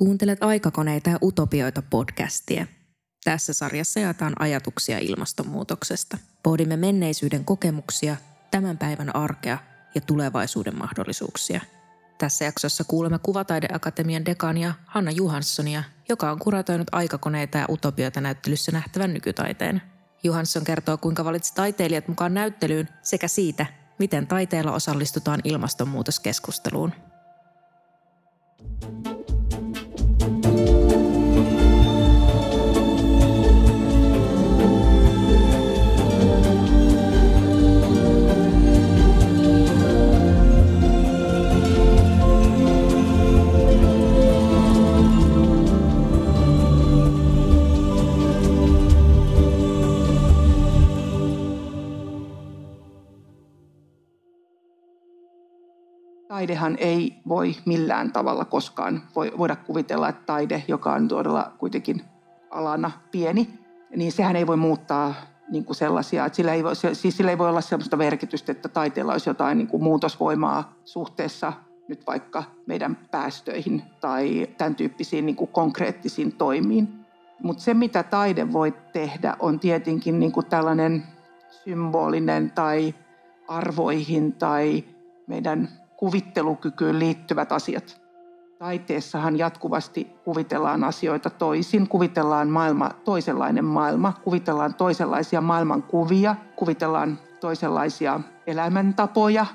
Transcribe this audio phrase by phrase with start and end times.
[0.00, 2.66] Kuuntelet aikakoneita ja utopioita podcastia.
[3.24, 6.18] Tässä sarjassa jaetaan ajatuksia ilmastonmuutoksesta.
[6.42, 8.16] Pohdimme menneisyyden kokemuksia,
[8.50, 9.58] tämän päivän arkea
[9.94, 11.60] ja tulevaisuuden mahdollisuuksia.
[12.18, 19.14] Tässä jaksossa kuulemme Kuvataideakatemian dekania Hanna Johanssonia, joka on kuratoinut aikakoneita ja utopioita näyttelyssä nähtävän
[19.14, 19.82] nykytaiteen.
[20.22, 23.66] Johansson kertoo, kuinka valitsi taiteilijat mukaan näyttelyyn sekä siitä,
[23.98, 26.92] miten taiteella osallistutaan ilmastonmuutoskeskusteluun.
[56.40, 62.02] Taidehan ei voi millään tavalla koskaan voi, voida kuvitella, että taide, joka on todella kuitenkin
[62.50, 63.58] alana pieni,
[63.96, 65.14] niin sehän ei voi muuttaa
[65.50, 68.68] niin kuin sellaisia, että sillä ei, voi, siis sillä ei voi olla sellaista merkitystä, että
[68.68, 71.52] taiteella olisi jotain niin kuin muutosvoimaa suhteessa
[71.88, 76.88] nyt vaikka meidän päästöihin tai tämän tyyppisiin niin kuin konkreettisiin toimiin.
[77.42, 81.02] Mutta se, mitä taide voi tehdä, on tietenkin niin kuin tällainen
[81.64, 82.94] symbolinen tai
[83.48, 84.84] arvoihin tai
[85.26, 85.68] meidän
[86.00, 88.00] kuvittelukykyyn liittyvät asiat.
[88.58, 99.46] Taiteessahan jatkuvasti kuvitellaan asioita toisin, kuvitellaan maailma, toisenlainen maailma, kuvitellaan toisenlaisia maailmankuvia, kuvitellaan toisenlaisia elämäntapoja.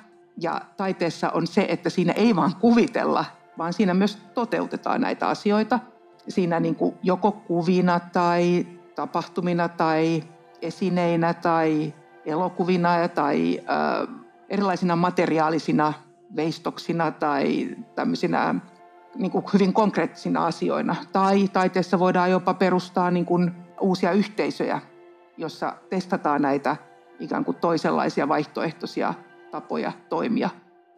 [0.42, 3.26] Ja taiteessa on se, että siinä ei vaan kuvitella,
[3.58, 5.80] vaan siinä myös toteutetaan näitä asioita.
[6.28, 10.24] Siinä niin kuin joko kuvina tai tapahtumina tai
[10.62, 11.94] esineinä tai
[12.26, 14.16] elokuvina tai äh,
[14.50, 15.94] erilaisina materiaalisina
[16.36, 18.56] veistoksina tai tämmöisinä
[19.16, 20.96] niin kuin hyvin konkreettisina asioina.
[21.12, 24.82] Tai taiteessa voidaan jopa perustaa niin kuin uusia yhteisöjä,
[25.38, 26.76] jossa testataan näitä
[27.20, 29.14] ikään kuin toisenlaisia vaihtoehtoisia
[29.52, 30.50] tapoja toimia.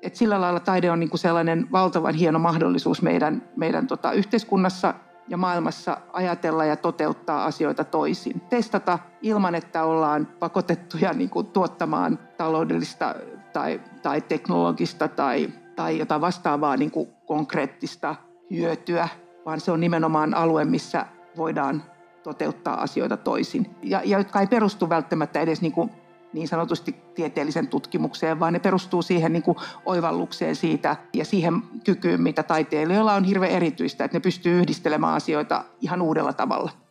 [0.01, 4.93] Et sillä lailla taide on niin kuin sellainen valtavan hieno mahdollisuus meidän, meidän tota yhteiskunnassa
[5.27, 8.41] ja maailmassa ajatella ja toteuttaa asioita toisin.
[8.49, 13.15] Testata ilman, että ollaan pakotettuja niin kuin tuottamaan taloudellista
[13.57, 18.15] tai, tai teknologista tai, tai jotain vastaavaa niin kuin konkreettista
[18.51, 19.09] hyötyä,
[19.45, 21.05] vaan se on nimenomaan alue, missä
[21.37, 21.83] voidaan
[22.23, 23.75] toteuttaa asioita toisin.
[23.83, 25.91] Ja, ja jotka ei perustu välttämättä edes niin, kuin
[26.33, 32.21] niin sanotusti tieteellisen tutkimukseen, vaan ne perustuu siihen niin kuin oivallukseen siitä ja siihen kykyyn,
[32.21, 36.86] mitä taiteilijoilla on hirveän erityistä, että ne pystyy yhdistelemään asioita ihan uudella tavalla.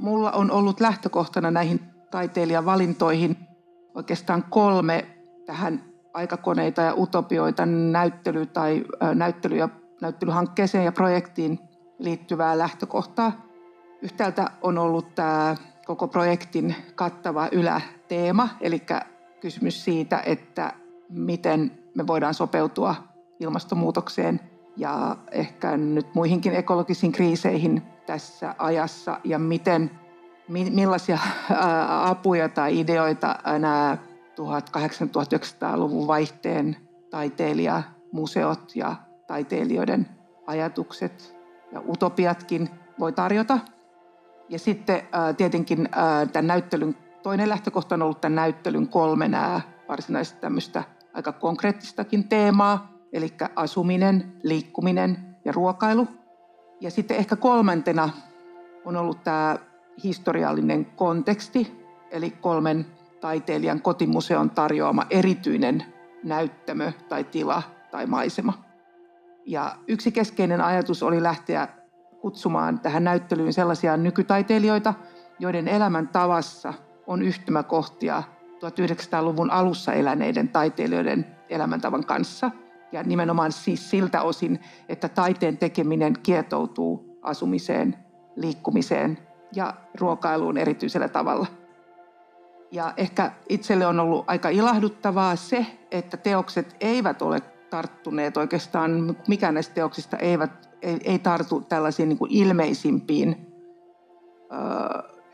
[0.00, 1.80] Mulla on ollut lähtökohtana näihin
[2.10, 3.36] taiteilijavalintoihin
[3.94, 5.06] oikeastaan kolme
[5.46, 5.84] tähän
[6.14, 8.84] aikakoneita ja utopioita näyttely- tai
[9.14, 9.68] näyttely- ja
[10.00, 11.58] näyttelyhankkeeseen ja projektiin
[11.98, 13.32] liittyvää lähtökohtaa.
[14.02, 15.56] Yhtäältä on ollut tämä
[15.86, 18.82] koko projektin kattava yläteema, eli
[19.40, 20.72] kysymys siitä, että
[21.08, 22.94] miten me voidaan sopeutua
[23.40, 24.40] ilmastonmuutokseen
[24.76, 29.90] ja ehkä nyt muihinkin ekologisiin kriiseihin tässä ajassa ja miten,
[30.48, 31.18] millaisia
[32.02, 33.96] apuja tai ideoita nämä
[34.30, 36.76] 1800-1900-luvun vaihteen
[37.10, 40.08] taiteilijamuseot ja taiteilijoiden
[40.46, 41.36] ajatukset
[41.72, 43.58] ja utopiatkin voi tarjota.
[44.48, 45.02] Ja sitten
[45.36, 45.88] tietenkin
[46.32, 50.84] tämän näyttelyn toinen lähtökohta on ollut tämän näyttelyn kolme nämä varsinaisesti tämmöistä
[51.14, 56.19] aika konkreettistakin teemaa, eli asuminen, liikkuminen ja ruokailu.
[56.80, 58.10] Ja sitten ehkä kolmantena
[58.84, 59.56] on ollut tämä
[60.04, 62.86] historiallinen konteksti, eli kolmen
[63.20, 65.84] taiteilijan kotimuseon tarjoama erityinen
[66.24, 68.52] näyttämö tai tila tai maisema.
[69.46, 71.68] Ja yksi keskeinen ajatus oli lähteä
[72.20, 74.94] kutsumaan tähän näyttelyyn sellaisia nykytaiteilijoita,
[75.38, 76.74] joiden elämäntavassa
[77.06, 78.22] on yhtymäkohtia
[78.54, 82.50] 1900-luvun alussa eläneiden taiteilijoiden elämäntavan kanssa–
[82.92, 87.96] ja nimenomaan siis siltä osin, että taiteen tekeminen kietoutuu asumiseen,
[88.36, 89.18] liikkumiseen
[89.54, 91.46] ja ruokailuun erityisellä tavalla.
[92.72, 97.40] Ja ehkä itselle on ollut aika ilahduttavaa se, että teokset eivät ole
[97.70, 103.46] tarttuneet oikeastaan, mikään näistä teoksista eivät, ei, ei tartu tällaisiin niin kuin ilmeisimpiin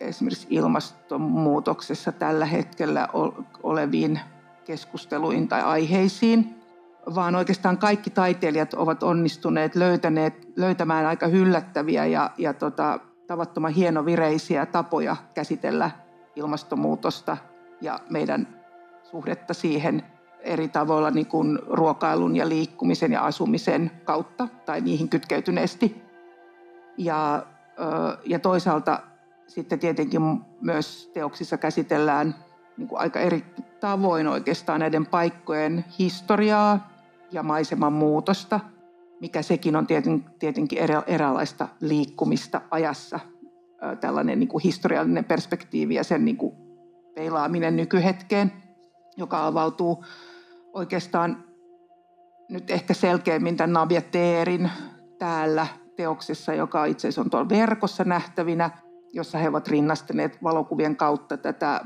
[0.00, 3.08] esimerkiksi ilmastonmuutoksessa tällä hetkellä
[3.62, 4.20] oleviin
[4.64, 6.55] keskusteluihin tai aiheisiin,
[7.14, 14.66] vaan oikeastaan kaikki taiteilijat ovat onnistuneet löytäneet, löytämään aika hyllättäviä ja, ja tota, tavattoman hienovireisiä
[14.66, 15.90] tapoja käsitellä
[16.36, 17.36] ilmastonmuutosta
[17.80, 18.62] ja meidän
[19.02, 20.02] suhdetta siihen.
[20.40, 26.02] eri tavoilla niin kuin ruokailun ja liikkumisen ja asumisen kautta tai niihin kytkeytyneesti.
[26.98, 27.46] Ja,
[28.24, 29.00] ja toisaalta
[29.46, 30.22] sitten tietenkin
[30.60, 32.34] myös teoksissa käsitellään
[32.76, 33.44] niin kuin aika eri
[33.80, 36.95] tavoin oikeastaan näiden paikkojen historiaa
[37.32, 38.60] ja maiseman muutosta,
[39.20, 39.86] mikä sekin on
[40.38, 43.20] tietenkin eräänlaista liikkumista ajassa.
[44.00, 46.56] Tällainen niin kuin historiallinen perspektiivi ja sen niin kuin
[47.14, 48.52] peilaaminen nykyhetkeen,
[49.16, 50.04] joka avautuu
[50.72, 51.44] oikeastaan
[52.50, 54.70] nyt ehkä selkeämmin tämän Nabia Teerin
[55.18, 58.70] täällä teoksessa, joka itse asiassa on tuolla verkossa nähtävinä,
[59.12, 61.80] jossa he ovat rinnastaneet valokuvien kautta tätä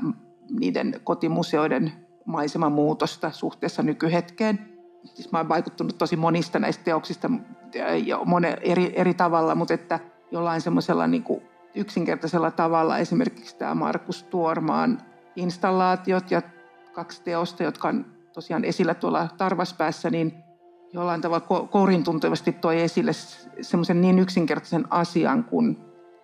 [0.59, 1.91] niiden kotimuseoiden
[2.25, 4.70] maiseman muutosta suhteessa nykyhetkeen.
[5.03, 7.29] Siis mä olen vaikuttunut tosi monista näistä teoksista
[8.05, 9.99] ja monen eri, eri tavalla, mutta että
[10.31, 11.23] jollain semmoisella niin
[11.75, 15.01] yksinkertaisella tavalla esimerkiksi tämä Markus Tuormaan
[15.35, 16.41] installaatiot ja
[16.93, 20.33] kaksi teosta, jotka on tosiaan esillä tuolla Tarvaspäässä, niin
[20.93, 23.11] jollain tavalla kourin tuntuvasti toi esille
[23.61, 25.77] semmoisen niin yksinkertaisen asian kuin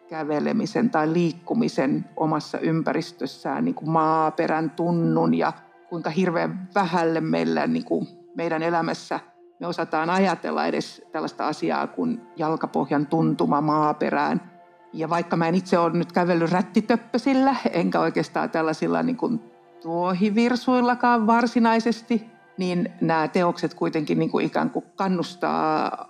[0.09, 5.53] kävelemisen tai liikkumisen omassa ympäristössään, niin kuin maaperän tunnun ja
[5.89, 9.19] kuinka hirveän vähälle meillä niin kuin meidän elämässä
[9.59, 14.51] me osataan ajatella edes tällaista asiaa kuin jalkapohjan tuntuma maaperään.
[14.93, 19.39] Ja vaikka mä en itse ole nyt kävellyt rättitöppösillä, enkä oikeastaan tällaisilla niin kuin
[19.81, 26.05] tuohivirsuillakaan varsinaisesti, niin nämä teokset kuitenkin niin kuin ikään kuin kannustaa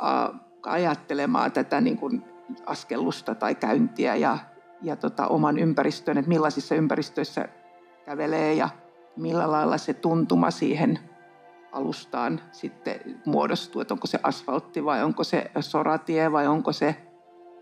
[0.65, 2.24] ajattelemaan tätä niin kuin
[2.65, 4.38] askellusta tai käyntiä ja,
[4.81, 7.50] ja tota, oman ympäristön, että millaisissa ympäristöissä
[8.06, 8.69] kävelee ja
[9.18, 11.00] millä lailla se tuntuma siihen
[11.72, 16.96] alustaan sitten muodostuu, että onko se asfaltti vai onko se soratie vai onko se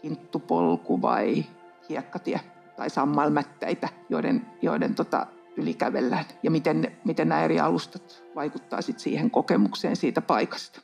[0.02, 1.46] kinttupolku vai
[1.90, 2.40] hiekkatie
[2.76, 9.04] tai sammalmättäitä, joiden, joiden tota, yli kävellään ja miten, miten nämä eri alustat vaikuttaa sitten
[9.04, 10.82] siihen kokemukseen siitä paikasta.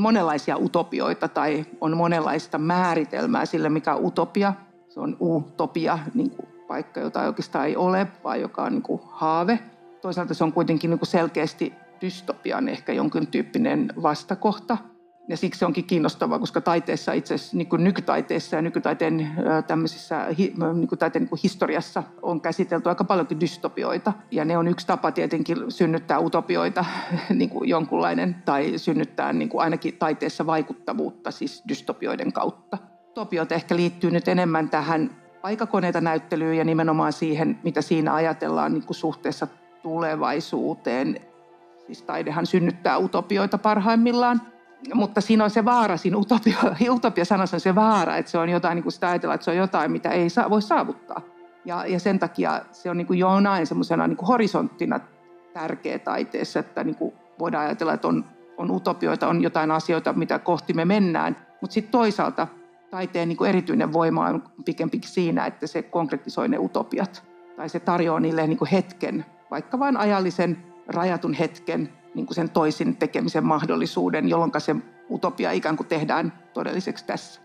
[0.00, 4.54] Monenlaisia utopioita tai on monenlaista määritelmää sille, mikä on utopia.
[4.88, 9.00] Se on utopia, niin kuin paikka, jota oikeastaan ei ole, vaan joka on niin kuin
[9.04, 9.58] haave.
[10.02, 14.78] Toisaalta se on kuitenkin niin kuin selkeästi dystopian ehkä jonkin tyyppinen vastakohta.
[15.30, 19.30] Ja siksi se onkin kiinnostavaa, koska taiteessa itse asiassa niin kuin nykytaiteessa ja nykytaiteen
[19.66, 20.26] tämmöisissä
[20.74, 24.12] niin kuin taiteen niin kuin historiassa on käsitelty aika paljonkin dystopioita.
[24.30, 26.84] Ja ne on yksi tapa tietenkin synnyttää utopioita,
[27.34, 32.78] niin kuin jonkunlainen, tai synnyttää niin kuin ainakin taiteessa vaikuttavuutta siis dystopioiden kautta.
[33.10, 35.10] Utopiot ehkä liittyy nyt enemmän tähän
[35.42, 39.46] aikakoneita näyttelyyn ja nimenomaan siihen, mitä siinä ajatellaan niin kuin suhteessa
[39.82, 41.20] tulevaisuuteen.
[41.86, 44.40] Siis taidehan synnyttää utopioita parhaimmillaan,
[44.94, 46.58] mutta siinä on se vaara, siinä utopia,
[46.90, 49.56] utopia-sanassa on se vaara, että se on jotain, niin kuin sitä ajatellaan, että se on
[49.56, 51.20] jotain, mitä ei saa, voi saavuttaa.
[51.64, 55.00] Ja, ja sen takia se on niin kuin jonain semmoisena niin horisonttina
[55.52, 58.24] tärkeä taiteessa, että niin kuin voidaan ajatella, että on,
[58.56, 61.36] on utopioita, on jotain asioita, mitä kohti me mennään.
[61.60, 62.46] Mutta sitten toisaalta
[62.90, 67.22] taiteen niin kuin erityinen voima on pikemminkin siinä, että se konkretisoi ne utopiat.
[67.56, 72.50] Tai se tarjoaa niille niin kuin hetken, vaikka vain ajallisen rajatun hetken, niin kuin sen
[72.50, 74.76] toisin tekemisen mahdollisuuden, jolloin se
[75.10, 77.40] utopia ikään kuin tehdään todelliseksi tässä.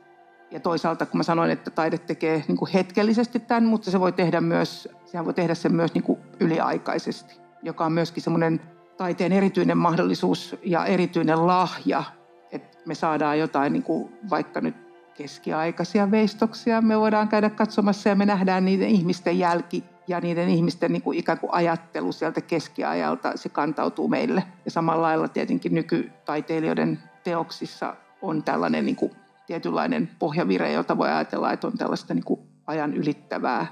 [0.51, 4.12] Ja toisaalta, kun mä sanoin, että taide tekee niin kuin hetkellisesti tämän, mutta se voi
[4.12, 8.62] tehdä myös, sehän voi tehdä sen myös niin kuin yliaikaisesti, joka on myöskin semmoinen
[8.98, 12.04] taiteen erityinen mahdollisuus ja erityinen lahja,
[12.51, 14.75] että me saadaan jotain niin kuin vaikka nyt
[15.18, 16.82] keskiaikaisia veistoksia.
[16.82, 21.20] Me voidaan käydä katsomassa ja me nähdään niiden ihmisten jälki ja niiden ihmisten niin kuin
[21.20, 24.44] ikään kuin ajattelu sieltä keskiajalta, se kantautuu meille.
[24.66, 29.12] Ja samalla lailla tietenkin nykytaiteilijoiden teoksissa on tällainen niin kuin
[29.48, 33.68] tietynlainen pohjavire, jota voi ajatella, että on tällaista niin kuin ajan ylittävää.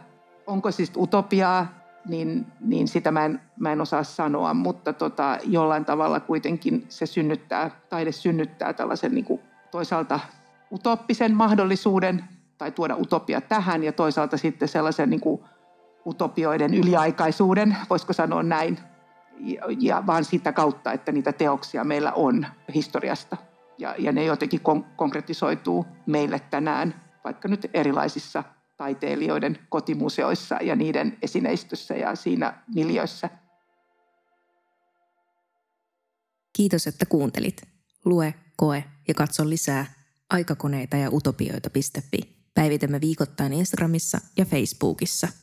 [0.47, 1.67] Onko siis utopiaa,
[2.07, 7.05] niin, niin sitä mä en, mä en osaa sanoa, mutta tota, jollain tavalla kuitenkin se
[7.05, 10.19] synnyttää, taide synnyttää tällaisen niin kuin toisaalta
[10.71, 12.23] utoppisen mahdollisuuden
[12.57, 15.43] tai tuoda utopia tähän ja toisaalta sitten sellaisen niin kuin
[16.05, 18.79] utopioiden yliaikaisuuden, voisiko sanoa näin,
[19.79, 22.45] ja vaan sitä kautta, että niitä teoksia meillä on
[22.75, 23.37] historiasta
[23.77, 28.43] ja, ja ne jotenkin kon- konkretisoituu meille tänään, vaikka nyt erilaisissa
[28.77, 33.29] taiteilijoiden kotimuseoissa ja niiden esineistössä ja siinä miljöissä.
[36.53, 37.61] Kiitos, että kuuntelit.
[38.05, 39.85] Lue, koe ja katso lisää
[40.29, 42.19] aikakoneita ja utopioita.fi.
[42.53, 45.42] Päivitämme viikoittain Instagramissa ja Facebookissa.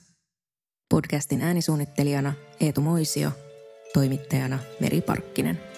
[0.91, 3.31] Podcastin äänisuunnittelijana Eetu Moisio
[3.95, 5.70] Toimittajana Meri Parkkinen.